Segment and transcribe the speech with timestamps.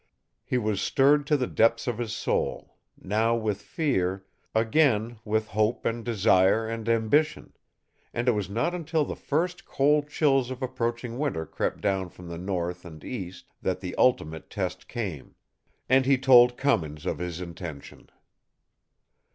[0.43, 5.85] He was stirred to the depths of his soul, now with fear, again with hope
[5.85, 7.53] and desire and ambition;
[8.11, 12.29] and it was not until the first cold chills of approaching winter crept down from
[12.29, 15.35] the north and east that the ultimate test came,
[15.87, 18.09] and he told Cummins of his intention.